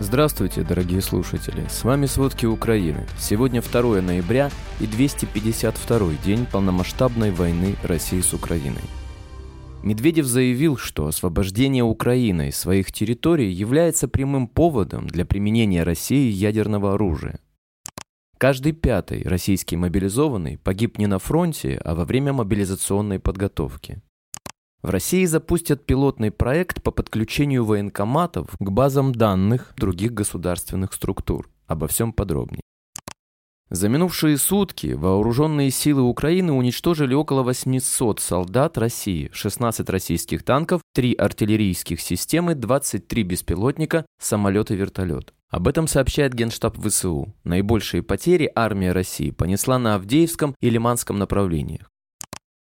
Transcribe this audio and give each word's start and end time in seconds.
Здравствуйте, 0.00 0.62
дорогие 0.62 1.00
слушатели! 1.00 1.66
С 1.68 1.82
вами 1.82 2.06
«Сводки 2.06 2.46
Украины». 2.46 3.04
Сегодня 3.18 3.60
2 3.60 4.00
ноября 4.00 4.48
и 4.78 4.86
252 4.86 6.12
день 6.24 6.46
полномасштабной 6.46 7.32
войны 7.32 7.74
России 7.82 8.20
с 8.20 8.32
Украиной. 8.32 8.84
Медведев 9.82 10.24
заявил, 10.24 10.76
что 10.76 11.08
освобождение 11.08 11.82
Украины 11.82 12.52
своих 12.52 12.92
территорий 12.92 13.50
является 13.50 14.06
прямым 14.06 14.46
поводом 14.46 15.08
для 15.08 15.26
применения 15.26 15.82
России 15.82 16.30
ядерного 16.30 16.94
оружия. 16.94 17.40
Каждый 18.38 18.74
пятый 18.74 19.24
российский 19.24 19.76
мобилизованный 19.76 20.58
погиб 20.58 20.98
не 20.98 21.08
на 21.08 21.18
фронте, 21.18 21.80
а 21.84 21.96
во 21.96 22.04
время 22.04 22.32
мобилизационной 22.32 23.18
подготовки– 23.18 24.00
в 24.82 24.90
России 24.90 25.24
запустят 25.24 25.86
пилотный 25.86 26.30
проект 26.30 26.82
по 26.82 26.90
подключению 26.90 27.64
военкоматов 27.64 28.50
к 28.58 28.70
базам 28.70 29.12
данных 29.12 29.74
других 29.76 30.14
государственных 30.14 30.92
структур. 30.92 31.50
Обо 31.66 31.88
всем 31.88 32.12
подробнее. 32.12 32.62
За 33.70 33.90
минувшие 33.90 34.38
сутки 34.38 34.94
вооруженные 34.94 35.70
силы 35.70 36.02
Украины 36.02 36.52
уничтожили 36.52 37.12
около 37.12 37.42
800 37.42 38.18
солдат 38.18 38.78
России, 38.78 39.28
16 39.32 39.90
российских 39.90 40.42
танков, 40.42 40.80
3 40.94 41.12
артиллерийских 41.14 42.00
системы, 42.00 42.54
23 42.54 43.22
беспилотника, 43.24 44.06
самолет 44.18 44.70
и 44.70 44.74
вертолет. 44.74 45.34
Об 45.50 45.68
этом 45.68 45.86
сообщает 45.86 46.32
Генштаб 46.32 46.78
ВСУ. 46.78 47.34
Наибольшие 47.44 48.02
потери 48.02 48.50
армия 48.54 48.92
России 48.92 49.30
понесла 49.30 49.78
на 49.78 49.96
Авдеевском 49.96 50.54
и 50.60 50.70
Лиманском 50.70 51.18
направлениях. 51.18 51.90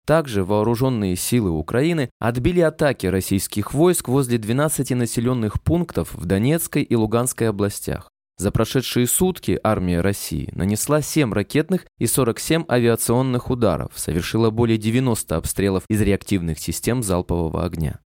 Также 0.07 0.45
вооруженные 0.45 1.17
силы 1.17 1.51
Украины 1.51 2.11
отбили 2.19 2.61
атаки 2.61 3.07
российских 3.07 3.73
войск 3.73 4.09
возле 4.09 4.37
12 4.37 4.91
населенных 4.91 5.63
пунктов 5.63 6.15
в 6.15 6.27
Донецкой 6.27 6.83
и 6.83 6.95
Луганской 6.95 7.49
областях. 7.49 8.11
За 8.37 8.51
прошедшие 8.51 9.07
сутки 9.07 9.59
армия 9.63 10.01
России 10.01 10.51
нанесла 10.53 11.01
7 11.01 11.33
ракетных 11.33 11.87
и 11.99 12.07
47 12.07 12.65
авиационных 12.69 13.49
ударов, 13.49 13.93
совершила 13.95 14.51
более 14.51 14.77
90 14.77 15.37
обстрелов 15.37 15.85
из 15.89 16.03
реактивных 16.03 16.59
систем 16.59 17.03
залпового 17.03 17.65
огня. 17.65 18.01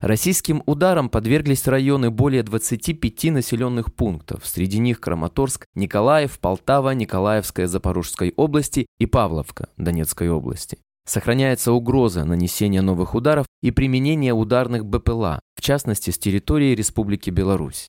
Российским 0.00 0.62
ударам 0.66 1.08
подверглись 1.08 1.66
районы 1.66 2.10
более 2.10 2.42
25 2.42 3.24
населенных 3.32 3.94
пунктов, 3.94 4.46
среди 4.46 4.78
них 4.78 5.00
Краматорск, 5.00 5.66
Николаев, 5.74 6.38
Полтава, 6.38 6.90
Николаевская 6.90 7.66
Запорожской 7.66 8.32
области 8.36 8.86
и 8.98 9.06
Павловка 9.06 9.68
Донецкой 9.76 10.30
области. 10.30 10.78
Сохраняется 11.06 11.72
угроза 11.72 12.24
нанесения 12.24 12.82
новых 12.82 13.14
ударов 13.14 13.46
и 13.62 13.70
применения 13.70 14.34
ударных 14.34 14.84
БПЛА, 14.84 15.40
в 15.54 15.62
частности 15.62 16.10
с 16.10 16.18
территории 16.18 16.74
Республики 16.74 17.30
Беларусь. 17.30 17.88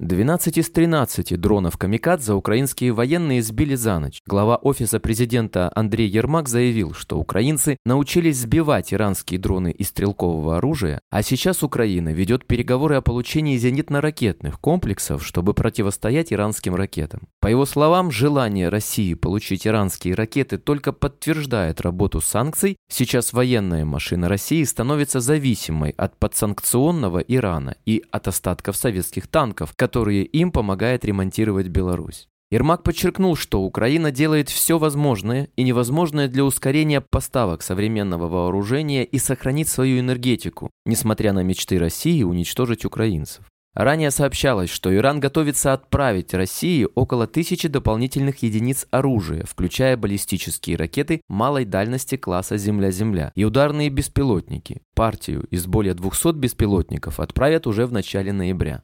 12 0.00 0.58
из 0.58 0.70
13 0.70 1.40
дронов 1.40 1.76
«Камикадзе» 1.76 2.32
украинские 2.32 2.92
военные 2.92 3.42
сбили 3.42 3.74
за 3.74 3.98
ночь. 3.98 4.20
Глава 4.26 4.54
офиса 4.54 5.00
президента 5.00 5.72
Андрей 5.74 6.08
Ермак 6.08 6.48
заявил, 6.48 6.94
что 6.94 7.18
украинцы 7.18 7.78
научились 7.84 8.38
сбивать 8.38 8.94
иранские 8.94 9.40
дроны 9.40 9.72
из 9.72 9.88
стрелкового 9.88 10.58
оружия, 10.58 11.00
а 11.10 11.24
сейчас 11.24 11.64
Украина 11.64 12.10
ведет 12.10 12.46
переговоры 12.46 12.94
о 12.94 13.00
получении 13.00 13.58
зенитно-ракетных 13.58 14.60
комплексов, 14.60 15.26
чтобы 15.26 15.52
противостоять 15.52 16.32
иранским 16.32 16.76
ракетам. 16.76 17.22
По 17.40 17.48
его 17.48 17.66
словам, 17.66 18.12
желание 18.12 18.68
России 18.68 19.14
получить 19.14 19.66
иранские 19.66 20.14
ракеты 20.14 20.58
только 20.58 20.92
подтверждает 20.92 21.80
работу 21.80 22.20
санкций. 22.20 22.76
Сейчас 22.88 23.32
военная 23.32 23.84
машина 23.84 24.28
России 24.28 24.62
становится 24.62 25.18
зависимой 25.18 25.90
от 25.96 26.16
подсанкционного 26.18 27.18
Ирана 27.18 27.74
и 27.84 28.04
от 28.12 28.28
остатков 28.28 28.76
советских 28.76 29.26
танков, 29.26 29.74
которые 29.88 30.24
им 30.24 30.52
помогает 30.52 31.02
ремонтировать 31.06 31.68
Беларусь. 31.68 32.28
Ермак 32.50 32.82
подчеркнул, 32.82 33.36
что 33.36 33.62
Украина 33.62 34.10
делает 34.10 34.50
все 34.50 34.78
возможное 34.78 35.48
и 35.56 35.62
невозможное 35.62 36.28
для 36.28 36.44
ускорения 36.44 37.00
поставок 37.00 37.62
современного 37.62 38.28
вооружения 38.28 39.02
и 39.02 39.18
сохранить 39.18 39.68
свою 39.68 40.00
энергетику, 40.00 40.70
несмотря 40.84 41.32
на 41.32 41.42
мечты 41.42 41.78
России 41.78 42.22
уничтожить 42.22 42.84
украинцев. 42.84 43.44
Ранее 43.74 44.10
сообщалось, 44.10 44.70
что 44.70 44.94
Иран 44.94 45.20
готовится 45.20 45.72
отправить 45.72 46.34
России 46.34 46.86
около 46.94 47.26
тысячи 47.26 47.68
дополнительных 47.68 48.42
единиц 48.42 48.86
оружия, 48.90 49.44
включая 49.44 49.96
баллистические 49.96 50.76
ракеты 50.76 51.22
малой 51.28 51.64
дальности 51.64 52.16
класса 52.16 52.58
«Земля-Земля» 52.58 53.32
и 53.34 53.44
ударные 53.44 53.88
беспилотники. 53.88 54.82
Партию 54.94 55.46
из 55.50 55.66
более 55.66 55.94
200 55.94 56.34
беспилотников 56.34 57.20
отправят 57.20 57.66
уже 57.66 57.86
в 57.86 57.92
начале 57.92 58.32
ноября. 58.32 58.82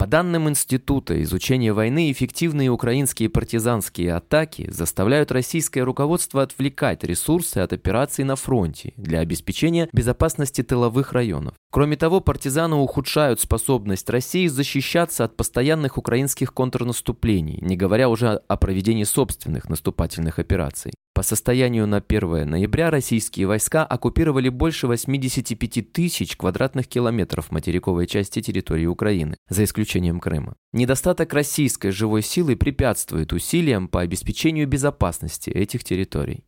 По 0.00 0.06
данным 0.06 0.48
Института 0.48 1.22
изучения 1.24 1.74
войны, 1.74 2.10
эффективные 2.10 2.70
украинские 2.70 3.28
партизанские 3.28 4.14
атаки 4.14 4.70
заставляют 4.70 5.30
российское 5.30 5.82
руководство 5.82 6.42
отвлекать 6.42 7.04
ресурсы 7.04 7.58
от 7.58 7.74
операций 7.74 8.24
на 8.24 8.34
фронте 8.34 8.94
для 8.96 9.20
обеспечения 9.20 9.90
безопасности 9.92 10.62
тыловых 10.62 11.12
районов. 11.12 11.52
Кроме 11.70 11.96
того, 11.96 12.22
партизаны 12.22 12.76
ухудшают 12.76 13.40
способность 13.40 14.08
России 14.08 14.46
защищаться 14.46 15.24
от 15.24 15.36
постоянных 15.36 15.98
украинских 15.98 16.54
контрнаступлений, 16.54 17.58
не 17.60 17.76
говоря 17.76 18.08
уже 18.08 18.40
о 18.48 18.56
проведении 18.56 19.04
собственных 19.04 19.68
наступательных 19.68 20.38
операций. 20.38 20.92
По 21.12 21.22
состоянию 21.22 21.86
на 21.86 21.98
1 21.98 22.48
ноября 22.48 22.88
российские 22.88 23.46
войска 23.46 23.84
оккупировали 23.84 24.48
больше 24.48 24.86
85 24.86 25.92
тысяч 25.92 26.34
квадратных 26.34 26.88
километров 26.88 27.50
материковой 27.50 28.06
части 28.06 28.40
территории 28.40 28.86
Украины, 28.86 29.36
за 29.50 29.64
исключением 29.64 29.89
Крыма. 30.20 30.54
Недостаток 30.72 31.32
российской 31.32 31.90
живой 31.90 32.22
силы 32.22 32.54
препятствует 32.54 33.32
усилиям 33.32 33.88
по 33.88 34.00
обеспечению 34.00 34.68
безопасности 34.68 35.50
этих 35.50 35.82
территорий. 35.82 36.44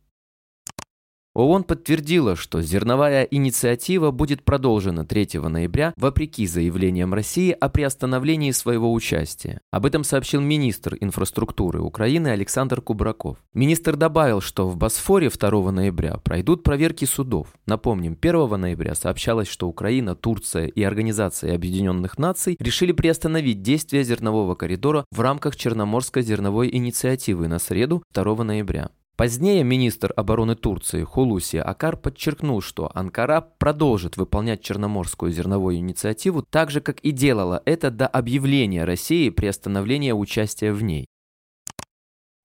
ООН 1.35 1.63
подтвердила, 1.63 2.35
что 2.35 2.61
зерновая 2.61 3.23
инициатива 3.23 4.11
будет 4.11 4.43
продолжена 4.43 5.03
3 5.03 5.39
ноября 5.39 5.93
вопреки 5.97 6.45
заявлениям 6.45 7.11
России 7.11 7.49
о 7.51 7.69
приостановлении 7.69 8.51
своего 8.51 8.93
участия. 8.93 9.59
Об 9.71 9.87
этом 9.87 10.03
сообщил 10.03 10.41
министр 10.41 10.95
инфраструктуры 11.01 11.81
Украины 11.81 12.27
Александр 12.27 12.81
Кубраков. 12.81 13.37
Министр 13.55 13.95
добавил, 13.95 14.41
что 14.41 14.69
в 14.69 14.77
Босфоре 14.77 15.29
2 15.29 15.71
ноября 15.71 16.17
пройдут 16.17 16.61
проверки 16.61 17.05
судов. 17.05 17.47
Напомним, 17.65 18.15
1 18.21 18.61
ноября 18.61 18.93
сообщалось, 18.93 19.47
что 19.47 19.67
Украина, 19.67 20.13
Турция 20.15 20.67
и 20.67 20.83
Организация 20.83 21.55
Объединенных 21.55 22.19
Наций 22.19 22.57
решили 22.59 22.91
приостановить 22.91 23.63
действие 23.63 24.03
зернового 24.03 24.53
коридора 24.53 25.05
в 25.11 25.19
рамках 25.19 25.55
Черноморской 25.55 26.21
зерновой 26.21 26.69
инициативы 26.71 27.47
на 27.47 27.57
среду 27.57 28.03
2 28.13 28.43
ноября. 28.43 28.89
Позднее 29.15 29.63
министр 29.63 30.11
обороны 30.15 30.55
Турции 30.55 31.03
Хулуси 31.03 31.57
Акар 31.57 31.97
подчеркнул, 31.97 32.61
что 32.61 32.89
Анкара 32.95 33.41
продолжит 33.41 34.17
выполнять 34.17 34.63
Черноморскую 34.63 35.31
зерновую 35.31 35.77
инициативу 35.77 36.41
так 36.41 36.71
же, 36.71 36.81
как 36.81 36.99
и 37.01 37.11
делала 37.11 37.61
это 37.65 37.91
до 37.91 38.07
объявления 38.07 38.85
России 38.85 39.29
приостановления 39.29 40.15
участия 40.15 40.73
в 40.73 40.81
ней. 40.81 41.05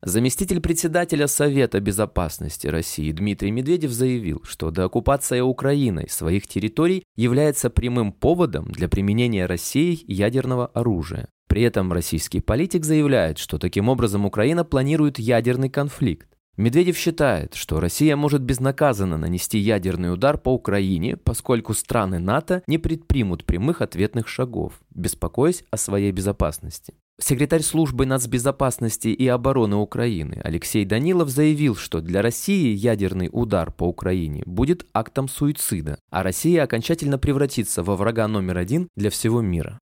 Заместитель 0.02 0.60
председателя 0.60 1.26
Совета 1.26 1.80
безопасности 1.80 2.66
России 2.66 3.10
Дмитрий 3.12 3.50
Медведев 3.50 3.90
заявил, 3.90 4.42
что 4.44 4.70
деоккупация 4.70 5.42
Украиной 5.42 6.08
своих 6.08 6.46
территорий 6.46 7.02
является 7.16 7.70
прямым 7.70 8.12
поводом 8.12 8.70
для 8.70 8.88
применения 8.88 9.46
Россией 9.46 10.04
ядерного 10.06 10.66
оружия. 10.66 11.28
При 11.48 11.62
этом 11.62 11.92
российский 11.92 12.40
политик 12.40 12.84
заявляет, 12.84 13.38
что 13.38 13.58
таким 13.58 13.88
образом 13.88 14.26
Украина 14.26 14.64
планирует 14.64 15.18
ядерный 15.18 15.70
конфликт. 15.70 16.28
Медведев 16.58 16.96
считает, 16.98 17.54
что 17.54 17.78
Россия 17.78 18.16
может 18.16 18.42
безнаказанно 18.42 19.16
нанести 19.16 19.58
ядерный 19.58 20.12
удар 20.12 20.36
по 20.36 20.52
Украине, 20.52 21.16
поскольку 21.16 21.72
страны 21.72 22.18
НАТО 22.18 22.64
не 22.66 22.78
предпримут 22.78 23.44
прямых 23.44 23.80
ответных 23.80 24.26
шагов, 24.26 24.80
беспокоясь 24.90 25.62
о 25.70 25.76
своей 25.76 26.10
безопасности. 26.10 26.94
Секретарь 27.20 27.62
службы 27.62 28.06
нацбезопасности 28.06 29.06
и 29.06 29.26
обороны 29.28 29.76
Украины 29.76 30.40
Алексей 30.42 30.84
Данилов 30.84 31.28
заявил, 31.28 31.76
что 31.76 32.00
для 32.00 32.22
России 32.22 32.74
ядерный 32.74 33.28
удар 33.30 33.70
по 33.70 33.84
Украине 33.84 34.42
будет 34.44 34.84
актом 34.92 35.28
суицида, 35.28 36.00
а 36.10 36.24
Россия 36.24 36.64
окончательно 36.64 37.18
превратится 37.18 37.84
во 37.84 37.94
врага 37.94 38.26
номер 38.26 38.58
один 38.58 38.88
для 38.96 39.10
всего 39.10 39.40
мира. 39.40 39.78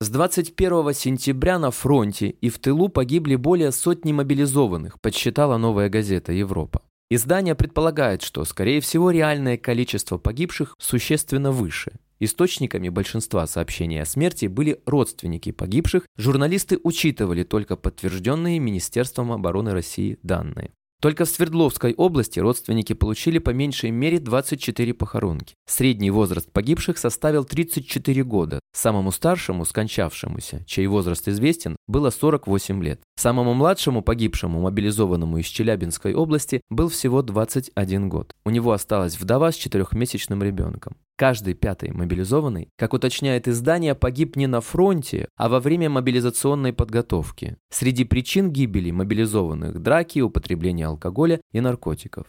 С 0.00 0.10
21 0.10 0.94
сентября 0.94 1.58
на 1.58 1.72
фронте 1.72 2.28
и 2.28 2.50
в 2.50 2.60
тылу 2.60 2.88
погибли 2.88 3.34
более 3.34 3.72
сотни 3.72 4.12
мобилизованных, 4.12 5.00
подсчитала 5.00 5.56
новая 5.56 5.88
газета 5.88 6.32
«Европа». 6.32 6.82
Издание 7.10 7.56
предполагает, 7.56 8.22
что, 8.22 8.44
скорее 8.44 8.80
всего, 8.80 9.10
реальное 9.10 9.56
количество 9.56 10.16
погибших 10.16 10.76
существенно 10.78 11.50
выше. 11.50 11.94
Источниками 12.20 12.90
большинства 12.90 13.44
сообщений 13.48 14.00
о 14.00 14.04
смерти 14.04 14.46
были 14.46 14.80
родственники 14.86 15.50
погибших, 15.50 16.06
журналисты 16.16 16.78
учитывали 16.84 17.42
только 17.42 17.74
подтвержденные 17.74 18.60
Министерством 18.60 19.32
обороны 19.32 19.72
России 19.72 20.20
данные. 20.22 20.70
Только 21.00 21.24
в 21.24 21.28
Свердловской 21.28 21.94
области 21.94 22.40
родственники 22.40 22.92
получили 22.92 23.38
по 23.38 23.50
меньшей 23.50 23.92
мере 23.92 24.18
24 24.18 24.94
похоронки. 24.94 25.54
Средний 25.66 26.10
возраст 26.10 26.50
погибших 26.50 26.98
составил 26.98 27.44
34 27.44 28.24
года. 28.24 28.58
Самому 28.72 29.12
старшему, 29.12 29.64
скончавшемуся, 29.64 30.64
чей 30.66 30.88
возраст 30.88 31.28
известен, 31.28 31.76
было 31.86 32.10
48 32.10 32.82
лет. 32.82 33.00
Самому 33.16 33.54
младшему 33.54 34.02
погибшему, 34.02 34.60
мобилизованному 34.60 35.38
из 35.38 35.46
Челябинской 35.46 36.14
области, 36.14 36.62
был 36.68 36.88
всего 36.88 37.22
21 37.22 38.08
год. 38.08 38.32
У 38.44 38.50
него 38.50 38.72
осталась 38.72 39.20
вдова 39.20 39.52
с 39.52 39.56
четырехмесячным 39.56 40.42
ребенком. 40.42 40.96
Каждый 41.18 41.54
пятый 41.54 41.90
мобилизованный, 41.90 42.68
как 42.76 42.92
уточняет 42.94 43.48
издание, 43.48 43.96
погиб 43.96 44.36
не 44.36 44.46
на 44.46 44.60
фронте, 44.60 45.26
а 45.34 45.48
во 45.48 45.58
время 45.58 45.90
мобилизационной 45.90 46.72
подготовки. 46.72 47.56
Среди 47.70 48.04
причин 48.04 48.52
гибели 48.52 48.92
мобилизованных– 48.92 49.78
драки, 49.82 50.20
употребление 50.20 50.86
алкоголя 50.86 51.40
и 51.50 51.60
наркотиков. 51.60 52.28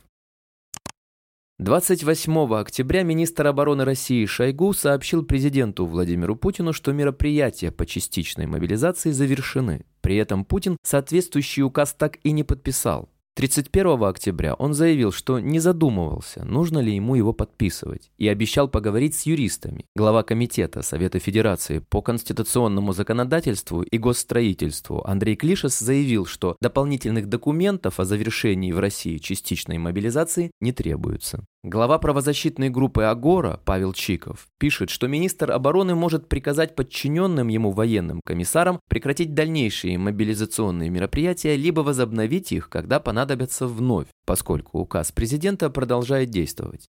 28 1.60 2.56
октября 2.56 3.04
министр 3.04 3.46
обороны 3.46 3.86
России 3.86 4.26
Шойгу 4.26 4.74
сообщил 4.74 5.24
президенту 5.24 5.86
Владимиру 5.86 6.36
Путину, 6.36 6.74
что 6.74 6.92
мероприятия 6.92 7.70
по 7.70 7.86
частичной 7.86 8.48
мобилизации 8.48 9.12
завершены. 9.12 9.86
При 10.02 10.16
этом 10.16 10.46
Путин 10.46 10.78
соответствующий 10.82 11.62
указ 11.62 11.94
так 11.94 12.18
и 12.24 12.32
не 12.32 12.44
подписал. 12.44 13.08
31 13.40 14.04
октября 14.04 14.54
он 14.56 14.74
заявил, 14.74 15.14
что 15.14 15.40
не 15.40 15.60
задумывался, 15.60 16.44
нужно 16.44 16.80
ли 16.80 16.94
ему 16.94 17.16
его 17.16 17.32
подписывать, 17.32 18.12
и 18.18 18.28
обещал 18.28 18.68
поговорить 18.68 19.16
с 19.16 19.26
юристами. 19.26 19.86
Глава 19.96 20.24
Комитета 20.24 20.82
Совета 20.82 21.20
Федерации 21.20 21.80
по 21.80 22.02
конституционному 22.02 22.92
законодательству 22.92 23.82
и 23.82 23.98
госстроительству 23.98 25.08
Андрей 25.08 25.38
Клишес 25.38 25.80
заявил, 25.80 26.26
что 26.26 26.58
дополнительных 26.60 27.30
документов 27.30 28.02
о 28.02 28.04
завершении 28.04 28.74
в 28.74 28.80
России 28.80 29.20
частичной 29.20 29.78
мобилизации 29.78 30.52
не 30.60 30.74
требуется. 30.74 31.46
Глава 31.64 32.00
правозащитной 32.00 32.70
группы 32.70 33.04
«Агора» 33.04 33.60
Павел 33.66 33.92
Чиков 33.92 34.48
пишет, 34.60 34.90
что 34.90 35.10
министр 35.10 35.52
обороны 35.52 35.94
может 35.94 36.30
приказать 36.30 36.74
подчиненным 36.74 37.50
ему 37.50 37.72
военным 37.72 38.22
комиссарам 38.24 38.80
прекратить 38.88 39.34
дальнейшие 39.34 39.98
мобилизационные 39.98 40.90
мероприятия 40.90 41.58
либо 41.58 41.82
возобновить 41.82 42.54
их, 42.54 42.70
когда 42.70 43.02
понадобятся 43.02 43.68
вновь, 43.68 44.08
поскольку 44.26 44.80
указ 44.80 45.12
президента 45.12 45.70
продолжает 45.70 46.30
действовать. 46.30 46.88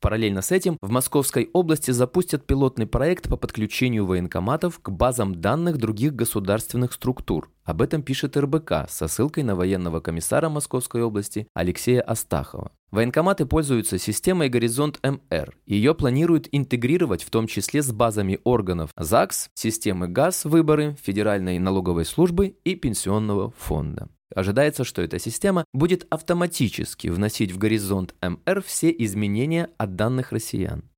Параллельно 0.00 0.42
с 0.42 0.52
этим 0.52 0.76
в 0.82 0.90
Московской 0.90 1.48
области 1.52 1.90
запустят 1.90 2.46
пилотный 2.46 2.86
проект 2.86 3.28
по 3.28 3.36
подключению 3.36 4.04
военкоматов 4.04 4.78
к 4.80 4.90
базам 4.90 5.40
данных 5.40 5.78
других 5.78 6.14
государственных 6.14 6.92
структур. 6.92 7.50
Об 7.64 7.80
этом 7.80 8.02
пишет 8.02 8.36
РБК 8.36 8.88
со 8.88 9.08
ссылкой 9.08 9.42
на 9.42 9.56
военного 9.56 10.00
комиссара 10.00 10.48
Московской 10.48 11.02
области 11.02 11.48
Алексея 11.54 12.02
Астахова. 12.02 12.70
Военкоматы 12.90 13.46
пользуются 13.46 13.98
системой 13.98 14.48
«Горизонт 14.48 15.00
МР». 15.02 15.56
Ее 15.66 15.94
планируют 15.94 16.48
интегрировать 16.52 17.24
в 17.24 17.30
том 17.30 17.46
числе 17.46 17.82
с 17.82 17.90
базами 17.90 18.38
органов 18.44 18.90
ЗАГС, 18.96 19.50
системы 19.54 20.08
ГАЗ, 20.08 20.44
выборы, 20.44 20.96
Федеральной 21.02 21.58
налоговой 21.58 22.04
службы 22.04 22.56
и 22.64 22.76
Пенсионного 22.76 23.50
фонда. 23.58 24.08
Ожидается, 24.34 24.84
что 24.84 25.02
эта 25.02 25.18
система 25.18 25.64
будет 25.72 26.06
автоматически 26.10 27.08
вносить 27.08 27.52
в 27.52 27.58
горизонт 27.58 28.14
МР 28.20 28.62
все 28.62 28.90
изменения 28.90 29.70
от 29.78 29.94
данных 29.94 30.32
россиян. 30.32 30.90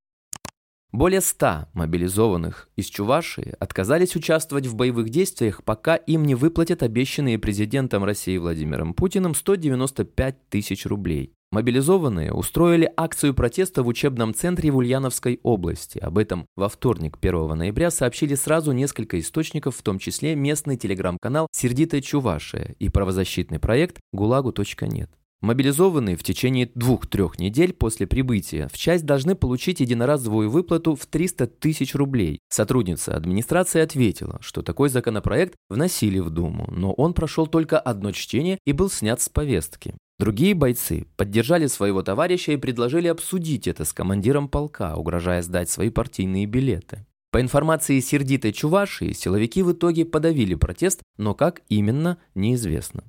Более 0.90 1.20
100 1.20 1.68
мобилизованных 1.74 2.70
из 2.76 2.86
Чувашии 2.86 3.54
отказались 3.60 4.16
участвовать 4.16 4.66
в 4.66 4.74
боевых 4.74 5.10
действиях, 5.10 5.62
пока 5.62 5.96
им 5.96 6.24
не 6.24 6.34
выплатят 6.34 6.82
обещанные 6.82 7.38
президентом 7.38 8.04
России 8.04 8.38
Владимиром 8.38 8.94
Путиным 8.94 9.34
195 9.34 10.48
тысяч 10.48 10.86
рублей. 10.86 11.34
Мобилизованные 11.50 12.32
устроили 12.32 12.92
акцию 12.94 13.32
протеста 13.32 13.82
в 13.82 13.86
учебном 13.86 14.34
центре 14.34 14.70
в 14.70 14.76
Ульяновской 14.76 15.40
области. 15.42 15.98
Об 15.98 16.18
этом 16.18 16.46
во 16.56 16.68
вторник, 16.68 17.16
1 17.20 17.56
ноября, 17.56 17.90
сообщили 17.90 18.34
сразу 18.34 18.72
несколько 18.72 19.18
источников, 19.18 19.76
в 19.76 19.82
том 19.82 19.98
числе 19.98 20.34
местный 20.34 20.76
телеграм-канал 20.76 21.48
«Сердитая 21.50 22.02
Чувашия» 22.02 22.74
и 22.78 22.90
правозащитный 22.90 23.58
проект 23.58 23.98
«ГУЛАГу.нет». 24.12 25.10
Мобилизованные 25.40 26.16
в 26.16 26.24
течение 26.24 26.68
двух-трех 26.74 27.38
недель 27.38 27.72
после 27.72 28.08
прибытия 28.08 28.68
в 28.72 28.76
часть 28.76 29.06
должны 29.06 29.36
получить 29.36 29.78
единоразовую 29.78 30.50
выплату 30.50 30.96
в 30.96 31.06
300 31.06 31.46
тысяч 31.46 31.94
рублей. 31.94 32.40
Сотрудница 32.48 33.14
администрации 33.14 33.80
ответила, 33.80 34.38
что 34.40 34.62
такой 34.62 34.88
законопроект 34.88 35.54
вносили 35.68 36.18
в 36.18 36.30
Думу, 36.30 36.68
но 36.72 36.92
он 36.92 37.14
прошел 37.14 37.46
только 37.46 37.78
одно 37.78 38.10
чтение 38.10 38.58
и 38.66 38.72
был 38.72 38.90
снят 38.90 39.20
с 39.20 39.28
повестки. 39.28 39.94
Другие 40.18 40.54
бойцы 40.54 41.06
поддержали 41.16 41.68
своего 41.68 42.02
товарища 42.02 42.50
и 42.50 42.56
предложили 42.56 43.06
обсудить 43.06 43.68
это 43.68 43.84
с 43.84 43.92
командиром 43.92 44.48
полка, 44.48 44.96
угрожая 44.96 45.42
сдать 45.42 45.70
свои 45.70 45.90
партийные 45.90 46.46
билеты. 46.46 47.06
По 47.30 47.40
информации 47.40 48.00
сердитой 48.00 48.52
Чувашии, 48.52 49.12
силовики 49.12 49.62
в 49.62 49.70
итоге 49.70 50.04
подавили 50.04 50.56
протест, 50.56 51.02
но 51.16 51.34
как 51.34 51.60
именно, 51.68 52.18
неизвестно. 52.34 53.04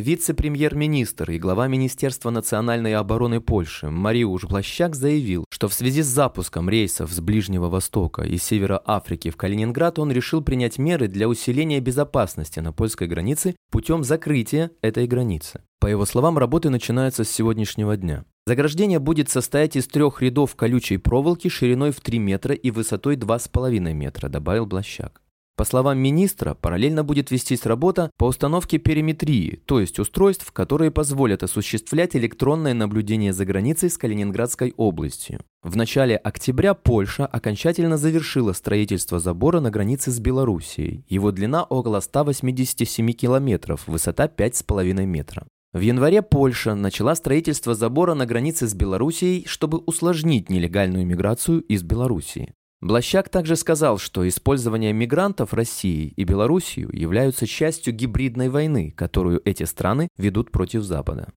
Вице-премьер-министр 0.00 1.32
и 1.32 1.38
глава 1.38 1.68
Министерства 1.68 2.30
национальной 2.30 2.94
обороны 2.94 3.42
Польши 3.42 3.90
Мариуш 3.90 4.44
Блащак 4.44 4.96
заявил, 4.96 5.44
что 5.50 5.68
в 5.68 5.74
связи 5.74 6.00
с 6.00 6.06
запуском 6.06 6.70
рейсов 6.70 7.12
с 7.12 7.20
Ближнего 7.20 7.68
Востока 7.68 8.22
и 8.22 8.38
Севера 8.38 8.80
Африки 8.86 9.28
в 9.28 9.36
Калининград 9.36 9.98
он 9.98 10.10
решил 10.10 10.42
принять 10.42 10.78
меры 10.78 11.06
для 11.06 11.28
усиления 11.28 11.80
безопасности 11.80 12.60
на 12.60 12.72
польской 12.72 13.08
границе 13.08 13.56
путем 13.70 14.02
закрытия 14.02 14.70
этой 14.80 15.06
границы. 15.06 15.62
По 15.80 15.86
его 15.86 16.06
словам, 16.06 16.38
работы 16.38 16.70
начинаются 16.70 17.22
с 17.22 17.30
сегодняшнего 17.30 17.94
дня. 17.98 18.24
Заграждение 18.46 19.00
будет 19.00 19.28
состоять 19.28 19.76
из 19.76 19.86
трех 19.86 20.22
рядов 20.22 20.56
колючей 20.56 20.96
проволоки 20.96 21.48
шириной 21.48 21.90
в 21.90 22.00
3 22.00 22.18
метра 22.18 22.54
и 22.54 22.70
высотой 22.70 23.16
2,5 23.16 23.92
метра, 23.92 24.30
добавил 24.30 24.64
Блащак. 24.64 25.20
По 25.60 25.64
словам 25.66 25.98
министра, 25.98 26.54
параллельно 26.54 27.04
будет 27.04 27.30
вестись 27.30 27.66
работа 27.66 28.10
по 28.16 28.24
установке 28.24 28.78
периметрии, 28.78 29.60
то 29.66 29.78
есть 29.78 29.98
устройств, 29.98 30.50
которые 30.52 30.90
позволят 30.90 31.42
осуществлять 31.42 32.16
электронное 32.16 32.72
наблюдение 32.72 33.34
за 33.34 33.44
границей 33.44 33.90
с 33.90 33.98
Калининградской 33.98 34.72
областью. 34.78 35.40
В 35.62 35.76
начале 35.76 36.16
октября 36.16 36.72
Польша 36.72 37.26
окончательно 37.26 37.98
завершила 37.98 38.54
строительство 38.54 39.20
забора 39.20 39.60
на 39.60 39.70
границе 39.70 40.10
с 40.12 40.18
Белоруссией. 40.18 41.04
Его 41.10 41.30
длина 41.30 41.64
около 41.64 42.00
187 42.00 43.12
километров, 43.12 43.86
высота 43.86 44.28
5,5 44.28 45.04
метра. 45.04 45.46
В 45.74 45.80
январе 45.80 46.22
Польша 46.22 46.74
начала 46.74 47.14
строительство 47.14 47.74
забора 47.74 48.14
на 48.14 48.24
границе 48.24 48.66
с 48.66 48.72
Белоруссией, 48.72 49.44
чтобы 49.46 49.76
усложнить 49.76 50.48
нелегальную 50.48 51.04
миграцию 51.04 51.60
из 51.60 51.82
Белоруссии. 51.82 52.54
Блащак 52.80 53.28
также 53.28 53.56
сказал, 53.56 53.98
что 53.98 54.26
использование 54.26 54.94
мигрантов 54.94 55.52
Россией 55.52 56.14
и 56.16 56.24
Белоруссию 56.24 56.88
являются 56.92 57.46
частью 57.46 57.94
гибридной 57.94 58.48
войны, 58.48 58.94
которую 58.96 59.42
эти 59.44 59.64
страны 59.64 60.08
ведут 60.16 60.50
против 60.50 60.82
Запада. 60.82 61.30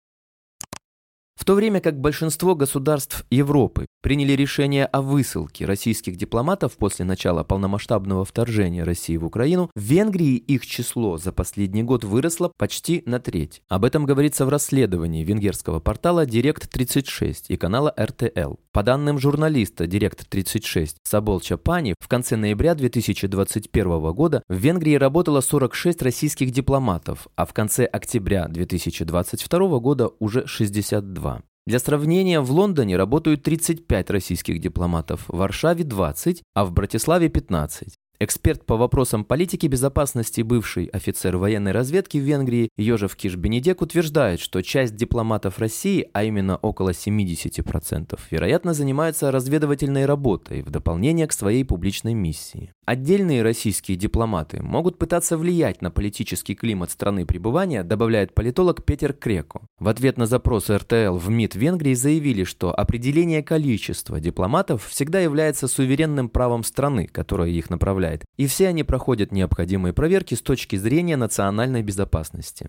В 1.42 1.44
то 1.44 1.54
время 1.54 1.80
как 1.80 1.98
большинство 1.98 2.54
государств 2.54 3.26
Европы 3.28 3.86
приняли 4.00 4.30
решение 4.30 4.86
о 4.86 5.02
высылке 5.02 5.64
российских 5.64 6.14
дипломатов 6.14 6.76
после 6.76 7.04
начала 7.04 7.42
полномасштабного 7.42 8.24
вторжения 8.24 8.84
России 8.84 9.16
в 9.16 9.24
Украину, 9.24 9.68
в 9.74 9.80
Венгрии 9.80 10.36
их 10.36 10.64
число 10.64 11.18
за 11.18 11.32
последний 11.32 11.82
год 11.82 12.04
выросло 12.04 12.52
почти 12.56 13.02
на 13.06 13.18
треть. 13.18 13.60
Об 13.68 13.84
этом 13.84 14.06
говорится 14.06 14.46
в 14.46 14.50
расследовании 14.50 15.24
венгерского 15.24 15.80
портала 15.80 16.26
Директ36 16.26 17.46
и 17.48 17.56
канала 17.56 17.92
РТЛ. 17.98 18.54
По 18.70 18.84
данным 18.84 19.18
журналиста 19.18 19.86
Директ36 19.86 20.94
Сабол 21.02 21.40
Чапани, 21.40 21.96
в 21.98 22.06
конце 22.06 22.36
ноября 22.36 22.76
2021 22.76 24.12
года 24.12 24.44
в 24.48 24.54
Венгрии 24.54 24.94
работало 24.94 25.40
46 25.40 26.02
российских 26.02 26.52
дипломатов, 26.52 27.26
а 27.34 27.46
в 27.46 27.52
конце 27.52 27.84
октября 27.84 28.46
2022 28.46 29.80
года 29.80 30.10
уже 30.20 30.46
62. 30.46 31.31
Для 31.64 31.78
сравнения, 31.78 32.40
в 32.40 32.50
Лондоне 32.50 32.96
работают 32.96 33.44
35 33.44 34.10
российских 34.10 34.58
дипломатов, 34.58 35.28
в 35.28 35.36
Варшаве 35.36 35.84
20, 35.84 36.42
а 36.54 36.64
в 36.64 36.72
Братиславе 36.72 37.28
15. 37.28 37.94
Эксперт 38.18 38.66
по 38.66 38.76
вопросам 38.76 39.24
политики 39.24 39.66
безопасности, 39.66 40.42
бывший 40.42 40.86
офицер 40.86 41.36
военной 41.36 41.72
разведки 41.72 42.18
в 42.18 42.22
Венгрии 42.22 42.68
Йожев 42.76 43.16
Киш-Бенедек 43.16 43.80
утверждает, 43.80 44.40
что 44.40 44.62
часть 44.62 44.96
дипломатов 44.96 45.58
России, 45.58 46.08
а 46.12 46.24
именно 46.24 46.56
около 46.56 46.90
70%, 46.90 48.18
вероятно, 48.30 48.74
занимаются 48.74 49.30
разведывательной 49.30 50.06
работой 50.06 50.62
в 50.62 50.70
дополнение 50.70 51.26
к 51.26 51.32
своей 51.32 51.64
публичной 51.64 52.14
миссии. 52.14 52.72
Отдельные 52.84 53.42
российские 53.42 53.96
дипломаты 53.96 54.60
могут 54.60 54.98
пытаться 54.98 55.38
влиять 55.38 55.82
на 55.82 55.92
политический 55.92 56.56
климат 56.56 56.90
страны 56.90 57.24
пребывания, 57.24 57.84
добавляет 57.84 58.34
политолог 58.34 58.84
Петер 58.84 59.12
Креко. 59.12 59.60
В 59.78 59.86
ответ 59.86 60.18
на 60.18 60.26
запрос 60.26 60.68
РТЛ 60.68 61.14
в 61.14 61.30
МИД 61.30 61.54
Венгрии 61.54 61.94
заявили, 61.94 62.42
что 62.42 62.74
определение 62.74 63.44
количества 63.44 64.18
дипломатов 64.18 64.84
всегда 64.88 65.20
является 65.20 65.68
суверенным 65.68 66.28
правом 66.28 66.64
страны, 66.64 67.06
которая 67.06 67.50
их 67.50 67.70
направляет 67.70 68.24
и 68.36 68.48
все 68.48 68.66
они 68.66 68.82
проходят 68.82 69.30
необходимые 69.30 69.92
проверки 69.92 70.34
с 70.34 70.42
точки 70.42 70.74
зрения 70.74 71.16
национальной 71.16 71.82
безопасности. 71.82 72.68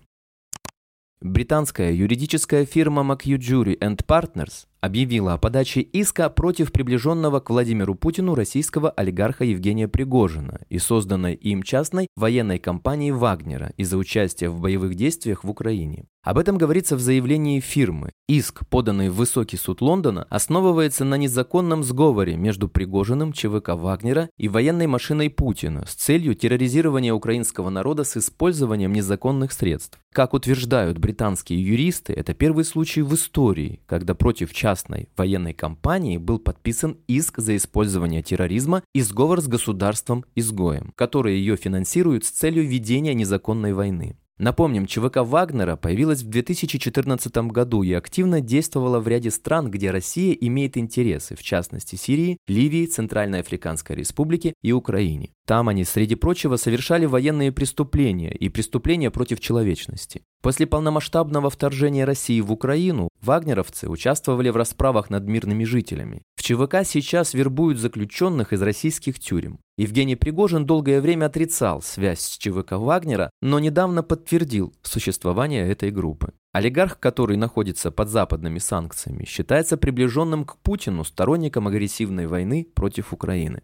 британская 1.20 1.92
юридическая 1.92 2.64
фирма 2.66 3.02
McHugh 3.02 3.76
and 3.78 4.04
Partners 4.06 4.66
объявила 4.84 5.32
о 5.32 5.38
подаче 5.38 5.80
иска 5.80 6.28
против 6.28 6.70
приближенного 6.70 7.40
к 7.40 7.48
Владимиру 7.48 7.94
Путину 7.94 8.34
российского 8.34 8.90
олигарха 8.90 9.42
Евгения 9.42 9.88
Пригожина 9.88 10.60
и 10.68 10.78
созданной 10.78 11.34
им 11.34 11.62
частной 11.62 12.08
военной 12.16 12.58
компании 12.58 13.10
«Вагнера» 13.10 13.72
из-за 13.78 13.96
участия 13.96 14.50
в 14.50 14.60
боевых 14.60 14.94
действиях 14.94 15.42
в 15.42 15.48
Украине. 15.48 16.04
Об 16.22 16.38
этом 16.38 16.56
говорится 16.56 16.96
в 16.96 17.00
заявлении 17.00 17.60
фирмы. 17.60 18.10
Иск, 18.28 18.66
поданный 18.68 19.10
в 19.10 19.16
Высокий 19.16 19.58
суд 19.58 19.82
Лондона, 19.82 20.26
основывается 20.30 21.04
на 21.04 21.16
незаконном 21.16 21.82
сговоре 21.82 22.36
между 22.36 22.68
Пригожиным, 22.68 23.32
ЧВК 23.32 23.70
Вагнера 23.74 24.30
и 24.38 24.48
военной 24.48 24.86
машиной 24.86 25.28
Путина 25.28 25.84
с 25.86 25.94
целью 25.94 26.34
терроризирования 26.34 27.12
украинского 27.12 27.68
народа 27.68 28.04
с 28.04 28.16
использованием 28.16 28.92
незаконных 28.92 29.52
средств. 29.52 29.98
Как 30.12 30.32
утверждают 30.32 30.96
британские 30.96 31.62
юристы, 31.62 32.14
это 32.14 32.32
первый 32.32 32.64
случай 32.64 33.02
в 33.02 33.14
истории, 33.14 33.80
когда 33.86 34.14
против 34.14 34.54
частного 34.54 34.73
частной 34.74 35.08
военной 35.16 35.54
компании 35.54 36.18
был 36.18 36.40
подписан 36.40 36.96
иск 37.06 37.38
за 37.38 37.56
использование 37.56 38.22
терроризма 38.22 38.82
и 38.92 39.02
сговор 39.02 39.40
с 39.40 39.46
государством-изгоем, 39.46 40.92
которое 40.96 41.34
ее 41.34 41.56
финансирует 41.56 42.24
с 42.24 42.30
целью 42.30 42.66
ведения 42.66 43.14
незаконной 43.14 43.72
войны. 43.72 44.16
Напомним, 44.38 44.86
ЧВК 44.86 45.18
Вагнера 45.18 45.76
появилась 45.76 46.22
в 46.22 46.28
2014 46.28 47.36
году 47.52 47.84
и 47.84 47.92
активно 47.92 48.40
действовала 48.40 48.98
в 48.98 49.06
ряде 49.06 49.30
стран, 49.30 49.70
где 49.70 49.92
Россия 49.92 50.32
имеет 50.32 50.76
интересы, 50.76 51.36
в 51.36 51.42
частности 51.42 51.94
Сирии, 51.94 52.38
Ливии, 52.48 52.86
Центральной 52.86 53.40
Африканской 53.40 53.94
Республике 53.94 54.54
и 54.60 54.72
Украине. 54.72 55.30
Там 55.46 55.68
они, 55.68 55.84
среди 55.84 56.16
прочего, 56.16 56.56
совершали 56.56 57.06
военные 57.06 57.52
преступления 57.52 58.32
и 58.32 58.48
преступления 58.48 59.12
против 59.12 59.38
человечности. 59.38 60.22
После 60.42 60.66
полномасштабного 60.66 61.48
вторжения 61.48 62.04
России 62.04 62.40
в 62.40 62.50
Украину 62.50 63.08
вагнеровцы 63.22 63.88
участвовали 63.88 64.50
в 64.50 64.56
расправах 64.56 65.10
над 65.10 65.28
мирными 65.28 65.64
жителями. 65.64 66.22
ЧВК 66.44 66.84
сейчас 66.84 67.32
вербуют 67.32 67.78
заключенных 67.78 68.52
из 68.52 68.60
российских 68.60 69.18
тюрем. 69.18 69.60
Евгений 69.78 70.14
Пригожин 70.14 70.66
долгое 70.66 71.00
время 71.00 71.24
отрицал 71.24 71.80
связь 71.80 72.20
с 72.20 72.36
ЧВК 72.36 72.72
Вагнера, 72.72 73.30
но 73.40 73.58
недавно 73.58 74.02
подтвердил 74.02 74.74
существование 74.82 75.66
этой 75.66 75.90
группы. 75.90 76.34
Олигарх, 76.52 77.00
который 77.00 77.38
находится 77.38 77.90
под 77.90 78.10
западными 78.10 78.58
санкциями, 78.58 79.24
считается 79.24 79.78
приближенным 79.78 80.44
к 80.44 80.58
Путину 80.58 81.02
сторонником 81.04 81.66
агрессивной 81.66 82.26
войны 82.26 82.68
против 82.74 83.14
Украины. 83.14 83.62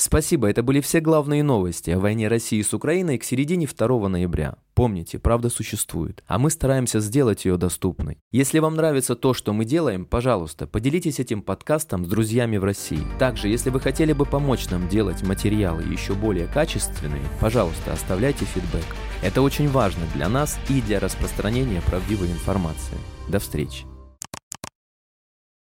Спасибо, 0.00 0.48
это 0.48 0.62
были 0.62 0.80
все 0.80 1.00
главные 1.00 1.42
новости 1.42 1.90
о 1.90 1.98
войне 1.98 2.26
России 2.26 2.62
с 2.62 2.72
Украиной 2.72 3.18
к 3.18 3.22
середине 3.22 3.66
2 3.66 4.08
ноября. 4.08 4.56
Помните, 4.72 5.18
правда 5.18 5.50
существует, 5.50 6.24
а 6.26 6.38
мы 6.38 6.48
стараемся 6.48 7.00
сделать 7.00 7.44
ее 7.44 7.58
доступной. 7.58 8.16
Если 8.32 8.60
вам 8.60 8.76
нравится 8.76 9.14
то, 9.14 9.34
что 9.34 9.52
мы 9.52 9.66
делаем, 9.66 10.06
пожалуйста, 10.06 10.66
поделитесь 10.66 11.20
этим 11.20 11.42
подкастом 11.42 12.06
с 12.06 12.08
друзьями 12.08 12.56
в 12.56 12.64
России. 12.64 13.06
Также, 13.18 13.48
если 13.48 13.68
вы 13.68 13.78
хотели 13.78 14.14
бы 14.14 14.24
помочь 14.24 14.70
нам 14.70 14.88
делать 14.88 15.22
материалы 15.22 15.82
еще 15.82 16.14
более 16.14 16.46
качественные, 16.46 17.20
пожалуйста, 17.38 17.92
оставляйте 17.92 18.46
фидбэк. 18.46 18.86
Это 19.22 19.42
очень 19.42 19.68
важно 19.68 20.04
для 20.14 20.30
нас 20.30 20.58
и 20.70 20.80
для 20.80 20.98
распространения 20.98 21.82
правдивой 21.82 22.28
информации. 22.28 22.96
До 23.28 23.38
встречи. 23.38 23.89